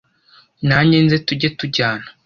[0.67, 2.07] nanjye nze tujye tujyana